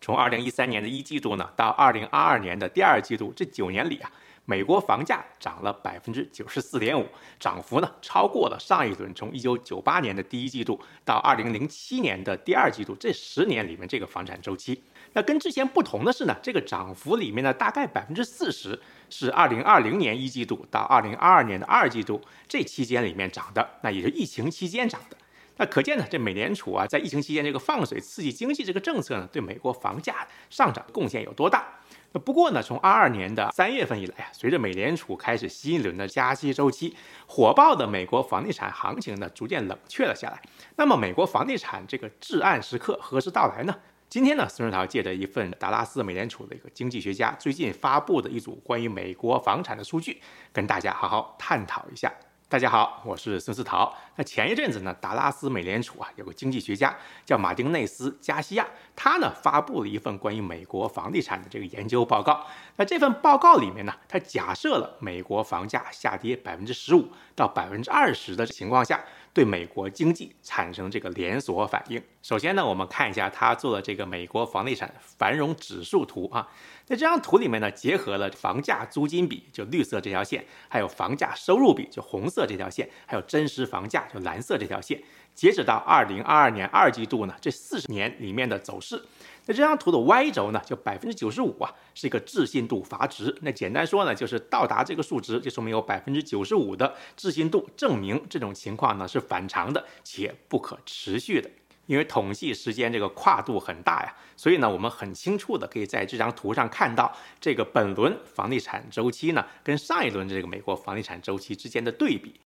[0.00, 4.10] 从二零一三年的一季度呢到二零二二年的第二季度，这九年里啊，
[4.44, 7.06] 美国房价涨了百分之九十四点五，
[7.38, 14.82] 涨幅呢超过了上一轮从一九九八年的第一季度到二零零七年的第二季度这十年里面这个房产周期。
[15.14, 18.78] 那跟之前不同的是呢，这个涨幅里面呢，大概百分之四十
[19.10, 25.16] 是二零二零年一季度到二零二二年的二季度这期间里面涨的，那也是疫情期间涨的。
[25.58, 31.66] 那可见呢，这美联储啊，在疫情期间这个放水刺激经济这个政策呢，对美国房价上涨贡献有多大？
[32.12, 36.96] 那不过呢，从二二年的三月份以来啊，随着美联储开始新一轮的加息周期，
[37.26, 40.40] 火爆的美国房地产行情呢，逐渐冷却了下来。
[40.76, 43.76] 那么，美国房地产这个至暗时刻何时到来呢？
[44.08, 52.10] 今天呢，孙世涛借着一份达拉斯美联储的一个经济学家最近发布的一组关于美国房产的数据，跟大家好好探讨一下。
[52.50, 53.94] 大家好，我是孙思桃。
[54.16, 58.66] 那前一阵子呢，达拉斯美联储啊有个经济学家叫马丁内斯加西亚，
[58.96, 62.46] 他呢发布了一份关于美国房地产的这个研究报告。
[62.76, 68.98] 那这份报告里面呢，他假设了美国房价下跌百分之十五到百分之二十的情况下。
[69.38, 72.02] 对美国经济产生这个连锁反应。
[72.22, 76.48] 首先呢，我们看一下他做的这个美国房地产繁荣指数图啊。
[76.88, 85.00] 那这张图里面呢，结合了房价租金比，就绿色这条线，还有房价收入比，就红色这条线，还有真实房价，就蓝色这条线。
[85.38, 89.00] 截止到二零二二年二季度呢，这四十年里面的走势。
[89.46, 93.32] 那这张图的 Y 轴呢，就百分之九十五啊，是一个置信度阀值。
[93.42, 101.48] 那简单说呢，就是到达这个数值，就说明有百分之九十五的置信度，证明这种情况呢是反常的且不可持续的。
[101.86, 112.40] 因为统计时间这个跨度很大呀，所以呢，我们很清楚的可以在这张图上看到这个本轮房地产周期呢，跟上一轮这个美国房地产周期之间的对比。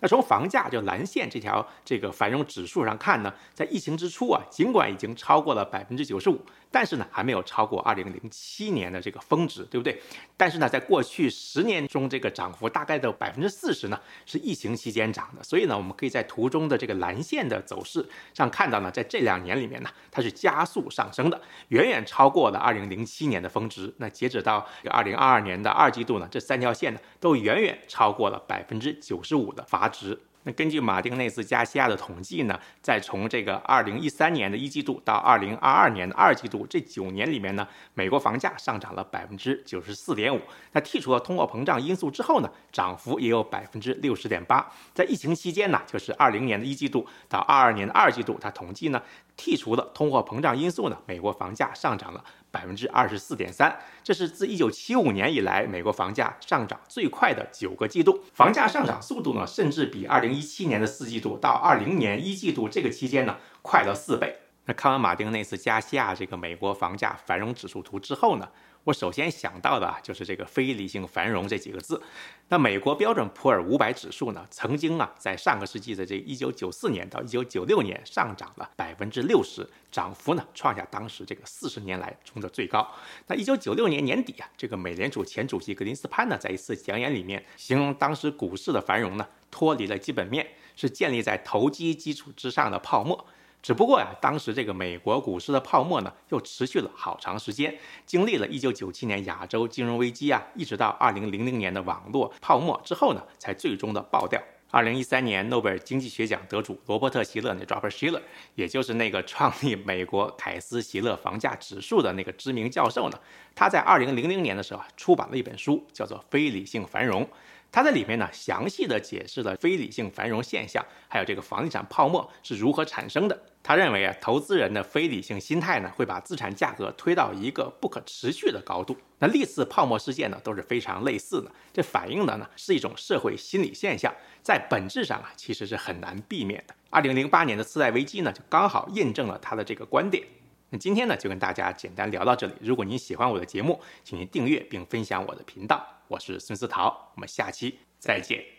[0.00, 6.40] 那从房价就蓝线这条这个繁荣指数上看呢，在疫情之初啊，尽管已经超过了百分之九十五。
[6.70, 9.98] 但是呢，还没有超过二零零七年的这个峰值，对不对？
[10.36, 15.42] 但是呢，在过去十年中，这个涨幅大概的百分之四十呢，是疫情期间涨的。
[15.42, 23.90] 所以呢，我们可以在图中的这个蓝线的走势上看到呢，在这两年里面呢，它是加速上升的，远远超过了二零零七年的峰值。
[23.96, 30.18] 那截止到二零二二年的二季度呢，这三条线呢，都远远超过了百分之九十五的阀值。
[30.44, 40.40] 那根据马丁内斯加西亚的统计呢，在从这个二零一三年的一季度到二零二二年的二季度这九年里面呢，美国房价上涨了百分之九十四点五。
[40.72, 44.66] 那剔除了通货膨胀因素之后呢，涨幅也有百分之六十点八。
[44.94, 49.02] 在疫情期间呢，就是二零年的一季度到二二年的二季度，它统计呢，
[49.38, 52.22] 剔除了通货膨胀因素呢，美国房价上涨了。
[52.50, 58.24] 百分之二十四点三，这是自一九七五年以来美国房价上涨最快的九个季度。
[58.32, 64.34] 房价上涨速度呢，甚至比二零一七年的四季度到二零年一季度这个期间呢，快了四倍。
[64.68, 68.46] 那看完马丁内斯加西亚这个美国房价繁荣指数图之后呢？
[68.84, 72.02] 我首先想到的啊就是这个非理性繁荣这几个字。
[72.50, 82.86] 那美国标准普尔五百指数呢，曾经啊，在上个世纪的这一九九四年到一九九六年上涨了百分之六十，涨幅呢创下当时这个四十年来中的最高。
[83.26, 90.46] 那一九九六年年底啊，这个美联储前主席格林斯潘呢，在一次讲演里面形容当时股市的繁荣呢，脱离了基本面，
[90.76, 93.26] 是建立在投机基础之上的泡沫。
[93.60, 97.76] 只不过呀，当时这个美国股市的泡沫呢，又持续了好长时间，
[98.06, 104.40] 经历了一九九七年亚洲金融危机啊，一直到二零零零年的网络泡沫之后呢，才最终的爆掉。
[104.70, 108.20] 二零一三年诺贝尔经济学奖得主罗伯特希勒，那 Robert Shiller，
[108.54, 113.18] 也就是那个创立美国凯斯希勒房价指数的那个知名教授呢，
[113.54, 117.24] 他在二零零零年的时候啊，出版了一本书，叫做《非理性繁荣》。
[117.70, 123.38] 他在里面呢，详细的解释了非理性繁荣现象，还有这个房地产泡沫是如何产生的。
[123.62, 128.96] 他认为啊，投资人的非理性心态呢，会把资产价格推到一个不可持续的高度。
[129.18, 131.52] 那历次泡沫事件呢，都是非常类似的。
[131.72, 136.74] 这反映的呢，是一种社会心理现象，在本质上啊，其实是很难避免的。
[136.88, 140.24] 二零零八年的次贷危机呢，就刚好印证了他的这个观点。
[140.70, 142.54] 那今天呢，就跟大家简单聊到这里。
[142.60, 145.86] 如果您喜欢我的节目，请您订阅并分享我的频道。
[146.08, 148.57] 我是孙思桃，我们下期再见。